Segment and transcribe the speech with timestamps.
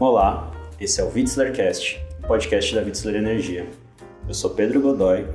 [0.00, 3.68] Olá, esse é o Vitzlercast, podcast da Vitzler Energia.
[4.26, 5.26] Eu sou Pedro Godoy,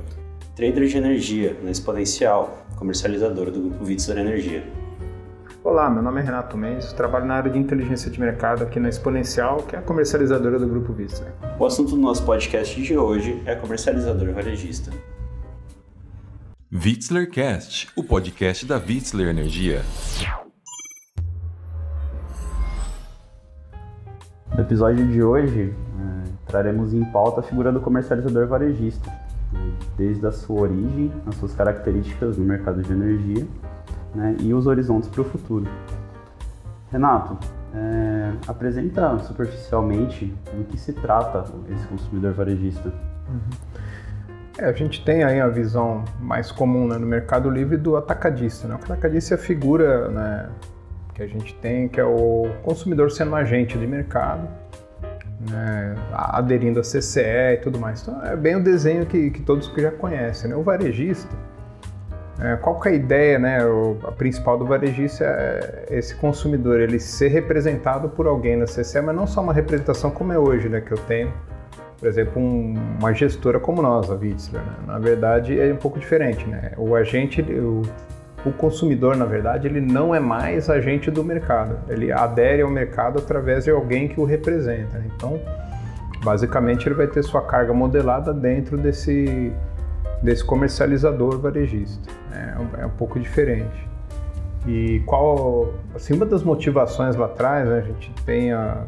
[0.56, 4.66] trader de energia na Exponencial, comercializadora do grupo Vitzler Energia.
[5.62, 8.88] Olá, meu nome é Renato Mendes, trabalho na área de inteligência de mercado aqui na
[8.88, 11.32] Exponencial, que é a comercializadora do grupo Vitzler.
[11.60, 14.90] O assunto do nosso podcast de hoje é comercializador varejista.
[16.68, 19.84] Vitzlercast, o podcast da Vitzler Energia.
[24.56, 29.06] No episódio de hoje, é, traremos em pauta a figura do comercializador varejista,
[29.52, 33.46] né, desde a sua origem, as suas características no mercado de energia
[34.14, 35.66] né, e os horizontes para o futuro.
[36.90, 37.36] Renato,
[37.74, 42.88] é, apresenta superficialmente do que se trata esse consumidor varejista.
[43.28, 43.76] Uhum.
[44.56, 48.66] É, a gente tem aí a visão mais comum né, no Mercado Livre do atacadista.
[48.66, 48.74] Né?
[48.74, 50.48] O atacadista é a figura né,
[51.16, 54.46] que a gente tem, que é o consumidor sendo agente de mercado,
[55.50, 58.02] né, aderindo a CCE e tudo mais.
[58.02, 60.50] Então é bem o desenho que, que todos já conhecem.
[60.50, 60.56] Né?
[60.56, 61.34] O varejista,
[62.38, 66.80] é, qual que é a ideia, né, o, a principal do varejista é esse consumidor,
[66.80, 70.68] ele ser representado por alguém na CCE, mas não só uma representação como é hoje,
[70.68, 71.32] né, que eu tenho,
[71.98, 74.60] por exemplo, um, uma gestora como nós, a Vitzler.
[74.60, 74.72] Né?
[74.86, 76.72] Na verdade, é um pouco diferente, né?
[76.76, 77.80] O agente, o,
[78.46, 81.78] o consumidor, na verdade, ele não é mais agente do mercado.
[81.88, 85.02] Ele adere ao mercado através de alguém que o representa.
[85.04, 85.40] Então,
[86.22, 89.52] basicamente, ele vai ter sua carga modelada dentro desse,
[90.22, 92.08] desse comercializador varejista.
[92.30, 92.54] Né?
[92.54, 93.88] É, um, é um pouco diferente.
[94.64, 98.84] E qual, assim, uma das motivações lá atrás, né, a gente tem a,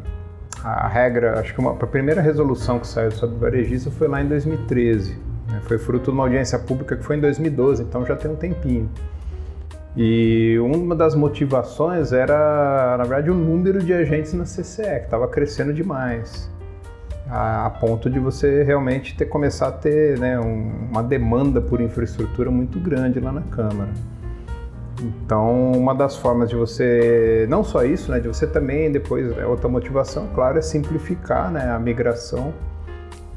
[0.63, 4.27] a regra, acho que uma, a primeira resolução que saiu sobre varejista foi lá em
[4.27, 5.17] 2013.
[5.49, 5.59] Né?
[5.63, 8.89] Foi fruto de uma audiência pública que foi em 2012, então já tem um tempinho.
[9.97, 15.27] E uma das motivações era, na verdade, o número de agentes na CCE, que estava
[15.27, 16.49] crescendo demais,
[17.27, 21.81] a, a, ponto de você realmente ter começar a ter né, um, uma demanda por
[21.81, 23.89] infraestrutura muito grande lá na Câmara.
[25.01, 29.45] Então, uma das formas de você, não só isso, né, de você também depois, é
[29.45, 32.53] outra motivação, claro, é simplificar né, a migração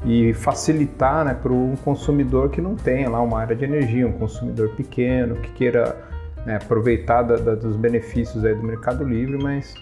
[0.05, 4.11] e facilitar né, para um consumidor que não tem lá uma área de energia, um
[4.11, 6.12] consumidor pequeno, que queira
[6.45, 9.73] né, aproveitar da, da, dos benefícios aí do Mercado Livre, mas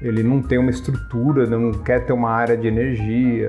[0.00, 3.48] ele não tem uma estrutura, não quer ter uma área de energia,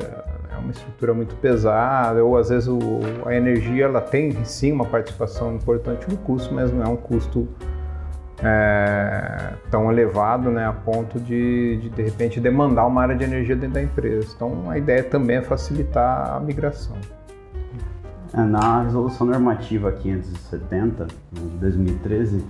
[0.51, 4.85] é uma estrutura muito pesada, ou às vezes o, a energia ela tem sim uma
[4.85, 7.47] participação importante no custo, mas não é um custo
[8.43, 13.55] é, tão elevado né, a ponto de, de, de repente, demandar uma área de energia
[13.55, 14.33] dentro da empresa.
[14.35, 16.95] Então, a ideia também é facilitar a migração.
[18.33, 22.43] É, na resolução normativa 570 né, de 2013,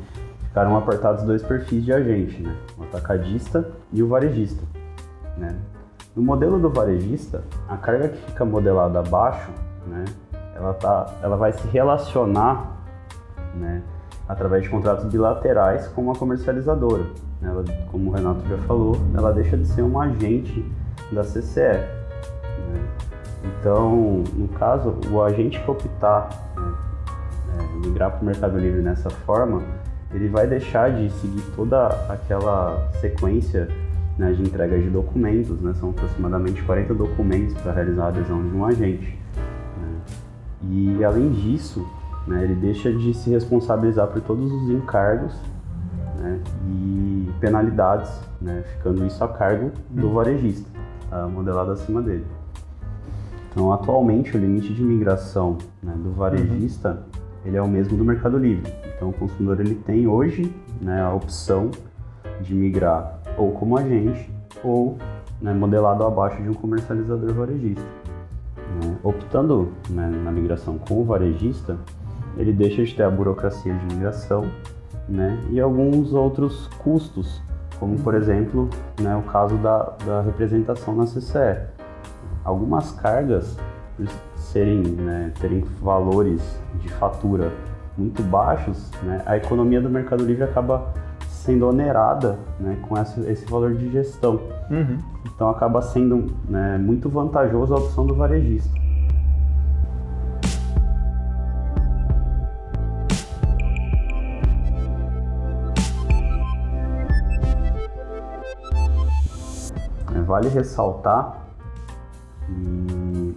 [0.46, 2.56] ficaram apertados dois perfis de agente, né?
[2.78, 4.64] o atacadista e o varejista.
[5.38, 5.54] Né?
[6.16, 9.50] No modelo do varejista, a carga que fica modelada abaixo,
[9.88, 10.06] né,
[10.56, 12.78] ela, tá, ela vai se relacionar
[13.56, 13.82] né,
[14.30, 17.04] através de contratos bilaterais com uma comercializadora.
[17.42, 20.64] Ela, como o Renato já falou, ela deixa de ser um agente
[21.12, 22.03] da CCE.
[23.44, 26.74] Então, no caso, o agente que optar né,
[27.60, 29.62] é, migrar para o Mercado Livre nessa forma,
[30.14, 33.68] ele vai deixar de seguir toda aquela sequência
[34.18, 38.56] né, de entrega de documentos, né, são aproximadamente 40 documentos para realizar a adesão de
[38.56, 39.20] um agente.
[39.78, 40.02] Né.
[40.70, 41.86] E além disso,
[42.28, 45.34] né, ele deixa de se responsabilizar por todos os encargos
[46.20, 50.14] né, e penalidades, né, ficando isso a cargo do uhum.
[50.14, 50.70] varejista,
[51.10, 52.26] tá, modelado acima dele.
[53.54, 57.22] Então, atualmente, o limite de migração né, do varejista uhum.
[57.46, 58.74] ele é o mesmo do Mercado Livre.
[58.96, 61.70] Então, o consumidor ele tem hoje né, a opção
[62.42, 64.32] de migrar ou como agente
[64.64, 64.98] ou
[65.40, 67.84] né, modelado abaixo de um comercializador varejista.
[68.82, 68.98] Né?
[69.04, 71.78] Optando né, na migração com o varejista,
[72.36, 74.50] ele deixa de ter a burocracia de migração
[75.08, 77.40] né, e alguns outros custos,
[77.80, 78.68] como por exemplo
[79.00, 81.83] né, o caso da, da representação na CCE.
[82.44, 83.58] Algumas cargas,
[83.96, 86.42] por serem, né, terem valores
[86.76, 87.52] de fatura
[87.98, 90.94] muito baixos, né, a economia do Mercado Livre acaba
[91.28, 94.40] sendo onerada né, com esse, esse valor de gestão.
[94.70, 94.98] Uhum.
[95.26, 98.72] Então acaba sendo né, muito vantajoso a opção do varejista.
[110.16, 111.43] É, vale ressaltar
[112.46, 113.36] que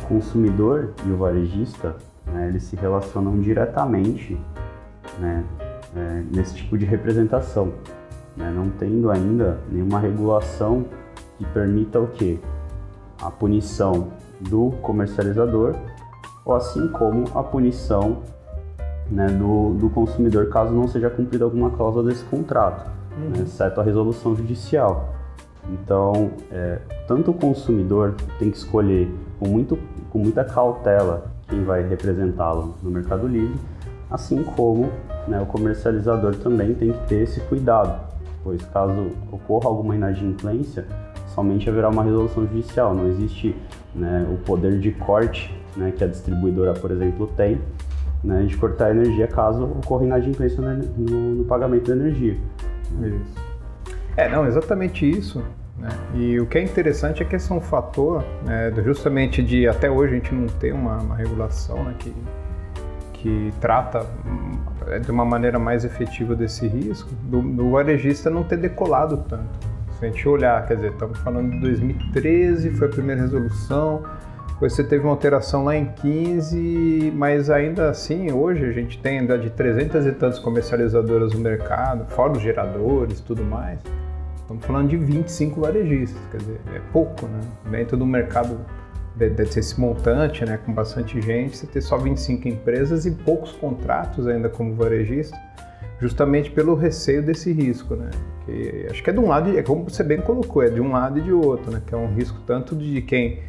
[0.00, 4.38] o consumidor e o varejista né, eles se relacionam diretamente
[5.18, 5.44] né,
[5.96, 7.72] é, nesse tipo de representação,
[8.36, 8.52] né?
[8.54, 10.84] não tendo ainda nenhuma regulação
[11.38, 12.38] que permita o quê?
[13.22, 14.08] A punição
[14.40, 15.74] do comercializador,
[16.44, 18.22] ou assim como a punição
[19.10, 23.30] né, do, do consumidor caso não seja cumprida alguma cláusula desse contrato, uhum.
[23.30, 25.13] né, exceto a resolução judicial.
[25.70, 29.78] Então, é, tanto o consumidor tem que escolher com, muito,
[30.10, 33.58] com muita cautela quem vai representá-lo no Mercado Livre,
[34.10, 34.90] assim como
[35.26, 37.98] né, o comercializador também tem que ter esse cuidado,
[38.42, 40.86] pois caso ocorra alguma inadimplência,
[41.34, 43.54] somente haverá uma resolução judicial, não existe
[43.94, 47.60] né, o poder de corte né, que a distribuidora, por exemplo, tem
[48.22, 52.38] né, de cortar a energia caso ocorra inadimplência no, no pagamento da energia.
[53.02, 53.43] Isso.
[54.16, 55.42] É, não, exatamente isso.
[55.78, 55.88] Né?
[56.14, 59.90] E o que é interessante é que esse é um fator, né, justamente de até
[59.90, 62.14] hoje a gente não ter uma, uma regulação né, que,
[63.12, 64.06] que trata
[64.86, 69.74] é, de uma maneira mais efetiva desse risco, do, do varejista não ter decolado tanto.
[69.98, 74.02] Se a gente olhar, quer dizer, estamos falando de 2013, foi a primeira resolução,
[74.48, 79.18] depois você teve uma alteração lá em 15, mas ainda assim, hoje a gente tem
[79.18, 83.80] ainda de 300 e tantas comercializadoras no mercado, fora os geradores tudo mais.
[84.44, 87.40] Estamos falando de 25 varejistas, quer dizer, é pouco, né?
[87.70, 88.60] Dentro do mercado
[89.16, 93.52] deve ser esse montante, né, com bastante gente, você ter só 25 empresas e poucos
[93.52, 95.34] contratos ainda como varejista,
[95.98, 98.10] justamente pelo receio desse risco, né?
[98.44, 100.92] Que acho que é de um lado, é como você bem colocou, é de um
[100.92, 101.80] lado e de outro, né?
[101.86, 103.40] Que é um risco tanto de quem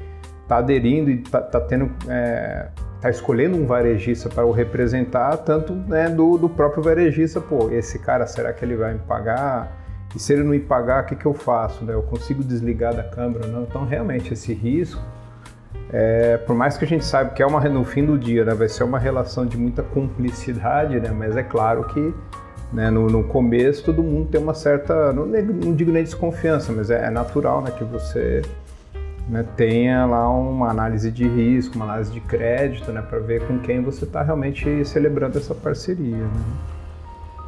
[0.43, 2.69] está aderindo e está tá tendo, é,
[3.01, 7.99] tá escolhendo um varejista para o representar, tanto né, do, do próprio varejista, pô, esse
[7.99, 9.84] cara, será que ele vai me pagar?
[10.15, 11.83] E se ele não me pagar, o que, que eu faço?
[11.83, 11.93] Né?
[11.93, 13.63] Eu consigo desligar da câmera não?
[13.63, 15.01] Então, realmente, esse risco,
[15.91, 18.53] é, por mais que a gente saiba que é uma, no fim do dia, né,
[18.53, 22.13] vai ser uma relação de muita cumplicidade, né, mas é claro que
[22.73, 26.89] né, no, no, começo todo mundo tem uma certa, não, não digo nem desconfiança, mas
[26.89, 28.41] é, é natural né, que você
[29.29, 33.59] né, tenha lá uma análise de risco, uma análise de crédito, né, para ver com
[33.59, 36.17] quem você está realmente celebrando essa parceria.
[36.17, 36.74] Né?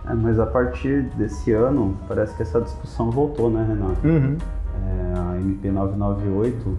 [0.09, 4.07] É, mas a partir desse ano, parece que essa discussão voltou, né, Renato?
[4.07, 4.38] Uhum.
[4.86, 6.77] É, a MP 998,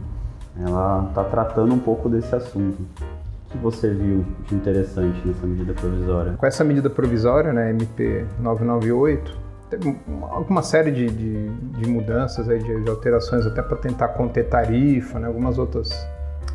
[0.60, 2.80] ela está tratando um pouco desse assunto.
[2.80, 6.32] O que você viu de interessante nessa medida provisória?
[6.34, 10.00] Com essa medida provisória, né, MP 998, tem
[10.30, 15.18] alguma série de, de, de mudanças, aí, de, de alterações até para tentar conter tarifa,
[15.18, 15.90] né, algumas outras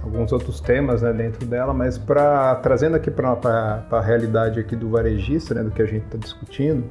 [0.04, 4.90] alguns outros temas né, dentro dela, mas para trazendo aqui para a realidade aqui do
[4.90, 6.84] varejista, né, do que a gente está discutindo,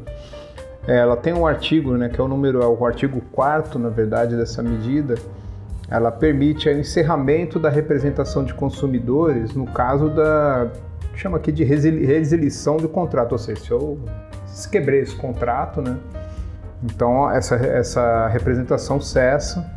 [0.86, 3.90] é, ela tem um artigo, né, que é o número, é o artigo 4 na
[3.90, 5.14] verdade dessa medida,
[5.88, 10.68] ela permite o encerramento da representação de consumidores no caso da
[11.14, 13.98] chama aqui de resilição do contrato, ou seja, se eu
[14.46, 15.96] se quebrei esse contrato, né?
[16.82, 19.70] Então essa, essa representação cessa.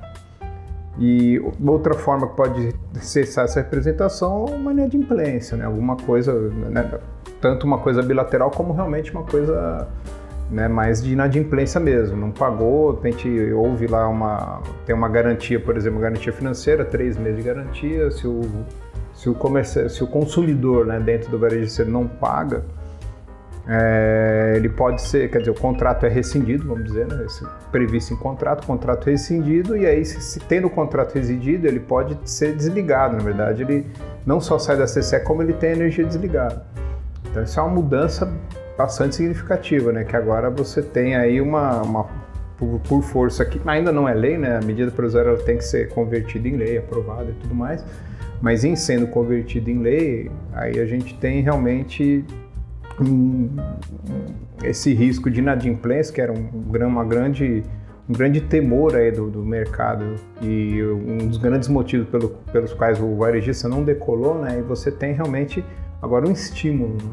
[0.98, 5.66] E outra forma que pode cessar essa representação uma inadimplência, né?
[5.66, 7.00] Alguma coisa, né?
[7.42, 9.88] tanto uma coisa bilateral como realmente uma coisa
[10.50, 12.18] né, mais de inadimplência mesmo.
[12.18, 17.18] Não pagou, a gente houve lá uma tem uma garantia, por exemplo, garantia financeira, três
[17.18, 18.12] meses de garantia.
[18.12, 18.42] Se o
[19.14, 22.64] se o, comerci, se o consumidor, né, dentro do varejo não paga,
[23.68, 27.26] é, ele pode ser, quer dizer, o contrato é rescindido, vamos dizer, né?
[27.26, 31.80] Esse, previsto em contrato, contrato rescindido, e aí, se, se tendo o contrato rescindido, ele
[31.80, 33.18] pode ser desligado.
[33.18, 33.88] Na verdade, ele
[34.26, 36.64] não só sai da CCE, como ele tem a energia desligada.
[37.30, 38.32] Então, isso é uma mudança
[38.78, 40.04] bastante significativa, né?
[40.04, 42.06] Que agora você tem aí uma, uma
[42.58, 44.58] por, por, força que ainda não é lei, né?
[44.58, 47.84] A medida provisória tem que ser convertida em lei, aprovada e tudo mais.
[48.42, 52.24] Mas em sendo convertida em lei, aí a gente tem realmente
[54.64, 56.50] esse risco de inadimplência, que era um,
[56.88, 57.64] uma grande,
[58.08, 63.00] um grande temor aí do, do mercado e um dos grandes motivos pelo, pelos quais
[63.00, 64.60] o varejista não decolou, né?
[64.60, 65.64] E você tem realmente
[66.02, 67.10] agora um estímulo, né?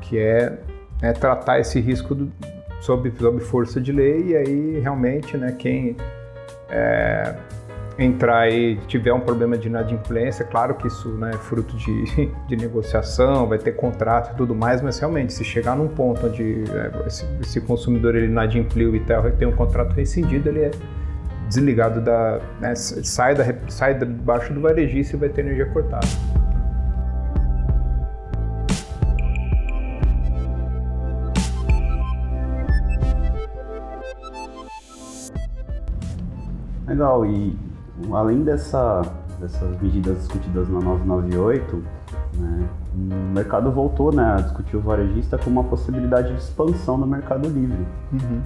[0.00, 0.58] que é,
[1.02, 2.32] é, tratar esse risco do,
[2.80, 5.96] sob, sob força de lei e aí realmente, né, quem
[6.68, 7.34] é,
[7.98, 12.56] entrar e tiver um problema de inadimplência, claro que isso né, é fruto de, de
[12.56, 17.06] negociação, vai ter contrato e tudo mais, mas realmente, se chegar num ponto onde é,
[17.06, 19.00] esse, esse, consumidor ele inadimpliu e
[19.38, 20.70] tem um contrato rescindido, ele é
[21.48, 22.40] desligado da.
[22.60, 26.06] Né, sai, da, sai debaixo do varejista e vai ter energia cortada.
[36.86, 37.65] Legal, e
[38.12, 39.02] além dessa,
[39.40, 41.82] dessas medidas discutidas na 998,
[42.34, 47.06] né, o mercado voltou né, a discutir o varejista como uma possibilidade de expansão no
[47.06, 47.86] mercado livre.
[48.12, 48.40] Uhum.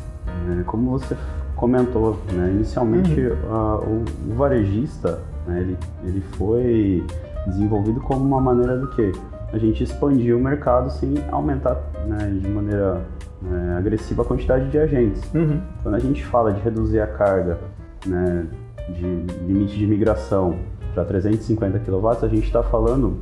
[0.60, 1.16] É, como você
[1.56, 2.50] comentou, né?
[2.54, 7.04] inicialmente a- o, o varejista né, ele, ele foi
[7.46, 9.12] desenvolvido como uma maneira do que?
[9.52, 11.76] A gente expandir o mercado sem aumentar
[12.06, 13.00] né, de maneira
[13.42, 15.22] né, agressiva a quantidade de agentes.
[15.34, 15.60] Uhum.
[15.82, 17.58] Quando a gente fala de reduzir a carga
[18.06, 18.46] né,
[18.92, 20.56] de limite de migração
[20.94, 23.18] para 350 kW, a gente está falando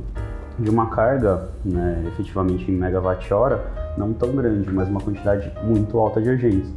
[0.57, 3.63] de uma carga, né, efetivamente em megawatt-hora,
[3.97, 6.71] não tão grande, mas uma quantidade muito alta de agentes,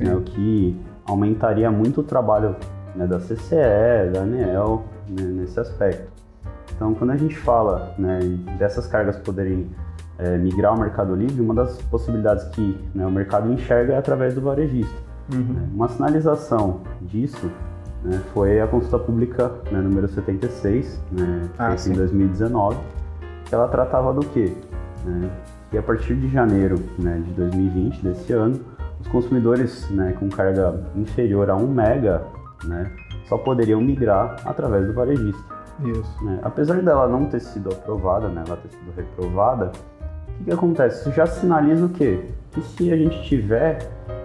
[0.00, 0.76] né, o que
[1.06, 2.56] aumentaria muito o trabalho
[2.94, 6.10] né, da CCE, da ANEEL, né, nesse aspecto.
[6.74, 8.20] Então, quando a gente fala né,
[8.58, 9.68] dessas cargas poderem
[10.18, 14.34] é, migrar ao Mercado Livre, uma das possibilidades que né, o mercado enxerga é através
[14.34, 14.94] do varejista.
[15.32, 15.68] Uhum.
[15.74, 17.50] Uma sinalização disso
[18.04, 22.76] né, foi a consulta pública né, número 76, né, Ah, em 2019,
[23.44, 24.52] que ela tratava do quê?
[25.04, 25.30] Né,
[25.70, 28.60] que a partir de janeiro né, de 2020, desse ano,
[29.00, 32.22] os consumidores né, com carga inferior a 1 mega
[32.64, 32.90] né,
[33.28, 35.42] só poderiam migrar através do varejista
[35.84, 36.24] Isso.
[36.24, 36.40] né?
[36.42, 39.66] Apesar dela não ter sido aprovada, né, ela ter sido reprovada,
[40.28, 41.00] o que, que acontece?
[41.00, 42.20] Isso já sinaliza o quê?
[42.52, 43.78] Que se a gente tiver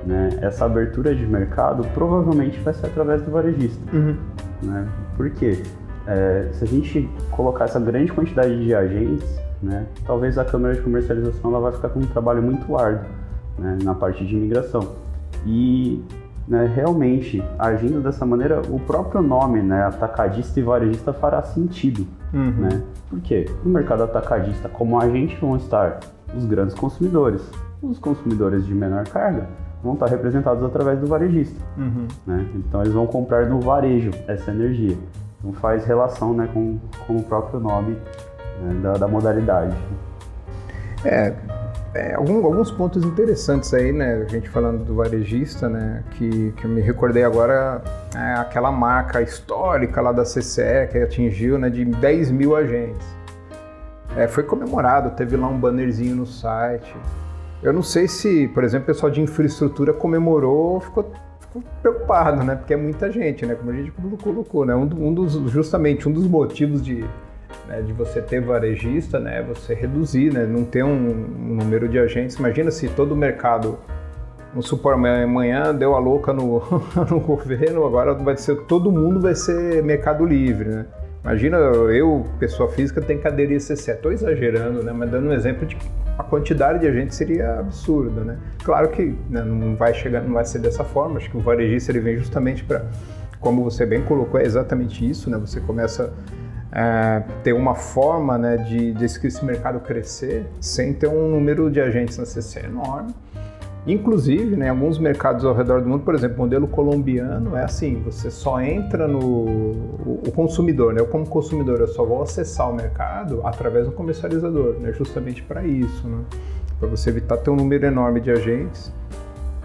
[0.05, 3.81] né, essa abertura de mercado, provavelmente vai ser através do varejista.
[3.95, 4.15] Uhum.
[4.61, 4.87] Né?
[5.15, 5.61] Por quê?
[6.05, 10.81] É, se a gente colocar essa grande quantidade de agentes, né, talvez a Câmara de
[10.81, 13.09] Comercialização ela vai ficar com um trabalho muito árduo
[13.57, 14.95] né, na parte de imigração.
[15.45, 16.03] E
[16.45, 22.05] né, realmente, agindo dessa maneira, o próprio nome, né, atacadista e varejista, fará sentido.
[22.33, 22.51] Uhum.
[22.51, 22.81] Né?
[23.09, 23.45] Por quê?
[23.63, 25.99] No mercado atacadista, como agente, vão estar
[26.35, 27.49] os grandes consumidores.
[27.81, 29.47] Os consumidores de menor carga
[29.83, 31.59] vão estar representados através do varejista.
[31.77, 32.07] Uhum.
[32.25, 32.47] Né?
[32.55, 34.97] Então eles vão comprar no varejo essa energia.
[35.39, 37.97] Então faz relação né, com, com o próprio nome
[38.61, 39.75] né, da, da modalidade.
[41.03, 41.33] É,
[41.93, 44.23] é, algum- alguns pontos interessantes aí, né?
[44.25, 46.01] A gente falando do varejista, né?
[46.11, 47.81] Que, que eu me recordei agora,
[48.15, 51.69] é aquela marca histórica lá da CCE que atingiu, né?
[51.69, 53.05] De 10 mil agentes.
[54.15, 56.95] É, foi comemorado, teve lá um bannerzinho no site.
[57.63, 62.55] Eu não sei se, por exemplo, o pessoal de infraestrutura comemorou, ficou, ficou preocupado, né?
[62.55, 63.55] Porque é muita gente, né?
[63.55, 63.91] Como a gente
[64.21, 64.75] colocou, né?
[64.75, 67.05] Um, um dos, justamente um dos motivos de,
[67.67, 71.87] né, de você ter varejista, né, é você reduzir, né, não ter um, um número
[71.87, 72.35] de agentes.
[72.35, 73.77] Imagina se todo o mercado,
[74.49, 76.61] vamos supor, amanhã deu a louca no,
[77.09, 80.85] no governo, agora vai ser, todo mundo vai ser mercado livre, né?
[81.23, 83.91] Imagina eu, pessoa física, tem que aderir a CC.
[83.91, 85.87] Estou exagerando, né, mas dando um exemplo de que
[86.17, 88.37] a quantidade de agentes seria absurda, né?
[88.63, 91.17] Claro que né, não vai chegar, não vai ser dessa forma.
[91.17, 92.85] Acho que o varejista ele vem justamente para,
[93.39, 95.37] como você bem colocou, é exatamente isso, né?
[95.37, 96.13] Você começa
[96.73, 101.79] é, ter uma forma né, de, de esse mercado crescer sem ter um número de
[101.79, 103.13] agentes na CC enorme.
[103.85, 107.63] Inclusive, né, em alguns mercados ao redor do mundo, por exemplo, o modelo colombiano é
[107.63, 109.21] assim, você só entra no...
[110.25, 114.75] O, consumidor, né, eu como consumidor, eu só vou acessar o mercado através do comercializador,
[114.79, 116.23] né, justamente para isso, né,
[116.79, 118.93] para você evitar ter um número enorme de agentes.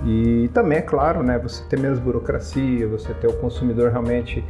[0.05, 4.45] E também, é claro, né, você ter menos burocracia, você ter o consumidor realmente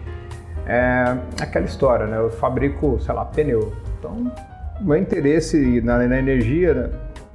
[0.67, 2.19] é aquela história, né?
[2.19, 3.73] Eu fabrico, sei lá, pneu.
[3.99, 4.31] Então,
[4.79, 6.91] o meu interesse na, na energia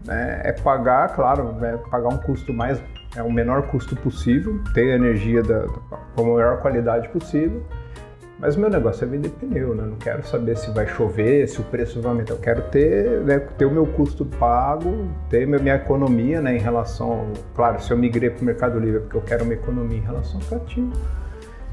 [0.05, 2.81] né, é pagar, claro, né, pagar um custo mais,
[3.15, 7.63] é o menor custo possível, ter a energia da, da, com a maior qualidade possível.
[8.39, 9.83] Mas o meu negócio é vender pneu, né?
[9.83, 12.33] Não quero saber se vai chover, se o preço vai aumentar.
[12.33, 17.31] Eu quero ter, né, ter o meu custo pago, ter minha, economia né, em relação.
[17.55, 20.01] Claro, se eu migrei para o Mercado Livre é porque eu quero uma economia em
[20.01, 20.91] relação ao ativo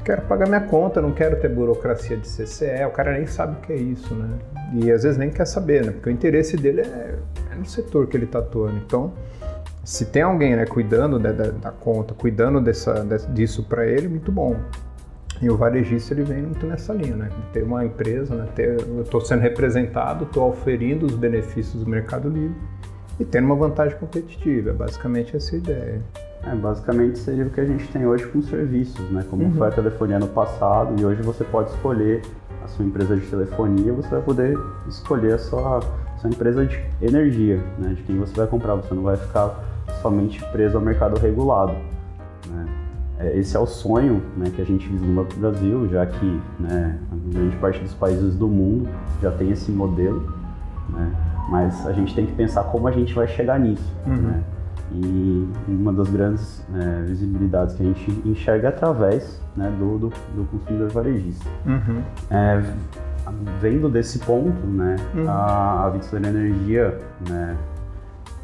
[0.03, 3.61] quero pagar minha conta, não quero ter burocracia de CCE, o cara nem sabe o
[3.61, 4.39] que é isso, né?
[4.73, 5.91] E às vezes nem quer saber, né?
[5.91, 7.15] Porque o interesse dele é,
[7.61, 8.77] no setor que ele está atuando.
[8.77, 9.13] Então,
[9.83, 14.31] se tem alguém né, cuidando da, da, da conta, cuidando dessa, disso para ele, muito
[14.31, 14.57] bom.
[15.41, 17.29] E o varejista ele vem muito nessa linha, né?
[17.51, 18.47] Ter uma empresa, né?
[18.53, 22.55] Ter, eu estou sendo representado, estou oferindo os benefícios do Mercado Livre
[23.19, 24.69] e tendo uma vantagem competitiva.
[24.69, 26.01] É basicamente essa a ideia.
[26.43, 29.25] É, basicamente seria o que a gente tem hoje com serviços, né?
[29.29, 29.53] Como uhum.
[29.53, 32.21] foi a telefonia no passado e hoje você pode escolher
[32.63, 35.79] a sua empresa de telefonia, você vai poder escolher a sua,
[36.21, 37.93] sua empresa de energia, né?
[37.95, 39.59] De quem você vai comprar, você não vai ficar
[40.01, 41.73] somente preso ao mercado regulado,
[42.49, 42.65] né?
[43.35, 46.97] Esse é o sonho né, que a gente vislumbra para o Brasil, já que né,
[47.11, 48.89] a grande parte dos países do mundo
[49.21, 50.33] já tem esse modelo,
[50.89, 51.11] né?
[51.49, 53.93] mas a gente tem que pensar como a gente vai chegar nisso.
[54.07, 54.15] Uhum.
[54.15, 54.43] Né?
[54.93, 60.13] E uma das grandes é, visibilidades que a gente enxerga é através né, do, do,
[60.35, 61.45] do, consumidor varejista.
[61.65, 62.01] Uhum.
[62.29, 62.63] É,
[63.59, 65.29] vendo desse ponto, né, uhum.
[65.29, 67.57] a, a Vitsler Energia né,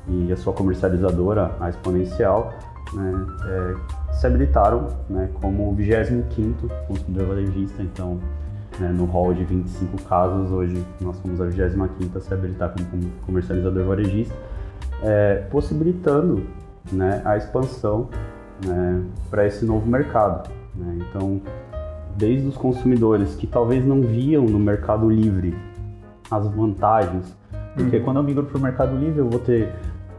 [0.07, 2.53] e a sua comercializadora, a Exponencial,
[2.93, 8.19] né, é, se habilitaram né, como o 25º consumidor varejista, então
[8.79, 13.09] né, no hall de 25 casos, hoje nós somos a 25ª a se habilitar como
[13.25, 14.35] comercializador varejista,
[15.03, 16.43] é, possibilitando
[16.91, 18.09] né, a expansão
[18.65, 20.49] né, para esse novo mercado.
[20.75, 20.99] Né?
[21.09, 21.41] Então,
[22.17, 25.55] desde os consumidores que talvez não viam no mercado livre
[26.29, 27.37] as vantagens,
[27.75, 28.03] porque uhum.
[28.03, 29.71] quando eu migro para o mercado livre eu vou ter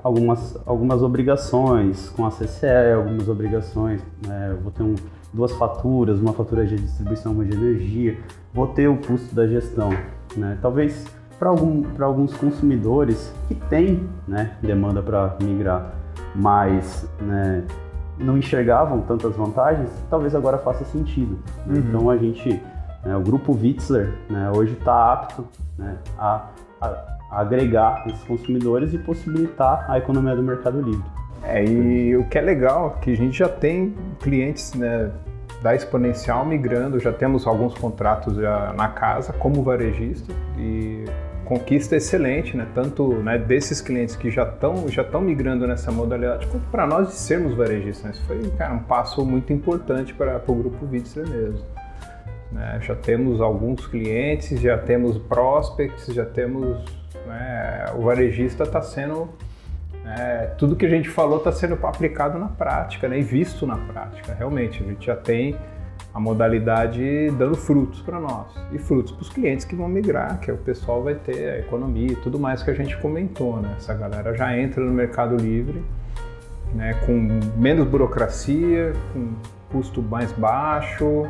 [0.03, 4.53] algumas, algumas obrigações com a CCE, algumas obrigações, né?
[4.53, 4.95] eu vou ter um,
[5.35, 8.17] duas faturas, uma fatura de distribuição, uma de energia,
[8.55, 9.91] vou ter o custo da gestão.
[10.37, 10.57] Né?
[10.63, 11.05] Talvez
[11.39, 15.95] para algum, alguns consumidores que têm né, demanda para migrar,
[16.35, 17.65] mas né,
[18.19, 21.39] não enxergavam tantas vantagens, talvez agora faça sentido.
[21.67, 21.77] Uhum.
[21.77, 22.61] Então a gente,
[23.05, 25.47] né, o grupo Witzler, né, hoje está apto
[25.79, 26.47] né, a,
[26.81, 26.87] a,
[27.31, 31.05] a, agregar esses consumidores e possibilitar a economia do mercado livre.
[31.45, 35.11] É, e o que é legal é que a gente já tem clientes né,
[35.63, 41.05] da Exponencial migrando, já temos alguns contratos já na casa como varejista e
[41.49, 42.69] conquista excelente, né?
[42.75, 47.09] Tanto né, desses clientes que já estão já estão migrando nessa modalidade, quanto para nós
[47.09, 48.17] de sermos varejistas.
[48.17, 51.65] Isso foi cara, um passo muito importante para o grupo Witzer mesmo.
[52.53, 52.79] Né?
[52.83, 56.85] Já temos alguns clientes, já temos prospects, já temos
[57.27, 59.31] né, o varejista está sendo
[60.05, 63.77] é, tudo que a gente falou está sendo aplicado na prática né, e visto na
[63.77, 64.35] prática.
[64.35, 65.57] Realmente, a gente já tem
[66.13, 70.51] a modalidade dando frutos para nós e frutos para os clientes que vão migrar, que
[70.51, 73.75] é o pessoal vai ter a economia e tudo mais que a gente comentou, né?
[73.77, 75.83] Essa galera já entra no Mercado Livre,
[76.75, 76.95] né?
[77.07, 79.35] Com menos burocracia, com
[79.71, 81.23] custo mais baixo,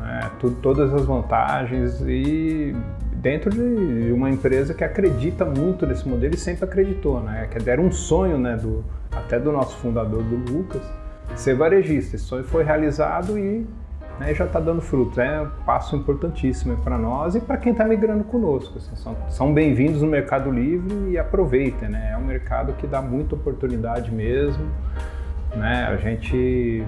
[0.00, 0.30] né?
[0.38, 2.76] Tudo, todas as vantagens e
[3.14, 7.48] dentro de uma empresa que acredita muito nesse modelo e sempre acreditou, né?
[7.48, 8.54] Que era um sonho, né?
[8.56, 10.82] Do, até do nosso fundador, do Lucas,
[11.34, 12.16] ser varejista.
[12.16, 13.66] Esse sonho foi realizado e
[14.18, 15.18] né, já está dando frutos.
[15.18, 18.78] É um passo importantíssimo para nós e para quem está migrando conosco.
[18.78, 21.88] Assim, são, são bem-vindos no Mercado Livre e aproveitem.
[21.88, 22.10] Né?
[22.12, 24.64] É um mercado que dá muita oportunidade mesmo.
[25.54, 25.86] Né?
[25.86, 26.84] A gente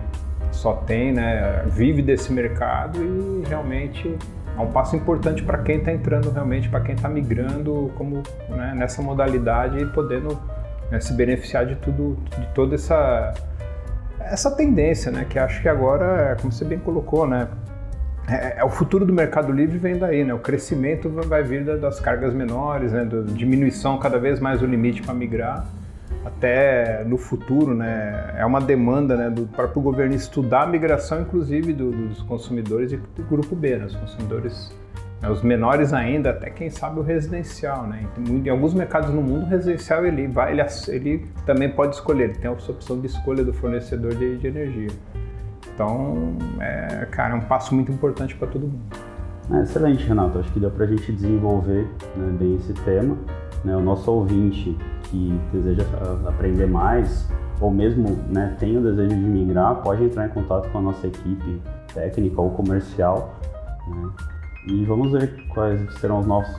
[0.51, 4.17] só tem, né, vive desse mercado e realmente
[4.57, 8.75] é um passo importante para quem está entrando realmente, para quem está migrando como né,
[8.75, 10.39] nessa modalidade e podendo
[10.91, 13.35] né, se beneficiar de tudo, de toda essa
[14.31, 15.27] essa tendência, né?
[15.29, 17.49] Que acho que agora, como você bem colocou, né?
[18.29, 20.35] É, é, o futuro do Mercado Livre vem daí, né?
[20.35, 23.07] O crescimento vai vir das cargas menores, né?
[23.29, 25.67] Diminuição cada vez mais do limite para migrar.
[26.25, 28.35] Até no futuro, né?
[28.37, 32.97] É uma demanda né, do próprio governo estudar a migração, inclusive, do, dos consumidores e
[32.97, 33.85] do grupo B, né?
[33.87, 34.73] Os consumidores
[35.23, 38.07] os menores ainda, até quem sabe o residencial, né?
[38.19, 42.35] Em alguns mercados no mundo, o residencial ele vai, ele, ele também pode escolher, ele
[42.35, 44.91] tem a opção de escolha do fornecedor de, de energia.
[45.75, 48.81] Então, é, cara, é um passo muito importante para todo mundo.
[49.53, 50.39] É, excelente, Renato.
[50.39, 53.17] Acho que deu para a gente desenvolver né, bem esse tema.
[53.65, 53.77] Né?
[53.77, 55.85] O nosso ouvinte que deseja
[56.27, 57.29] aprender mais
[57.61, 61.07] ou mesmo né, tem o desejo de migrar, pode entrar em contato com a nossa
[61.07, 61.61] equipe
[61.95, 63.35] técnica ou comercial.
[63.89, 64.11] Né?
[64.67, 66.57] E vamos ver quais serão os nossos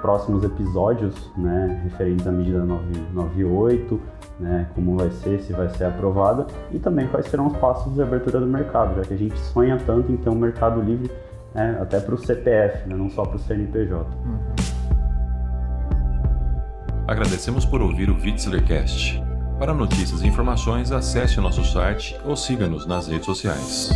[0.00, 4.00] próximos episódios, né, referentes à medida 98,
[4.38, 8.02] né, como vai ser, se vai ser aprovada, e também quais serão os passos de
[8.02, 11.10] abertura do mercado, já que a gente sonha tanto em ter um mercado livre
[11.54, 14.06] né, até para o CPF, né, não só para o CNPJ.
[14.24, 14.38] Uhum.
[17.08, 19.22] Agradecemos por ouvir o Vitzlercast.
[19.58, 23.90] Para notícias e informações, acesse nosso site ou siga-nos nas redes sociais.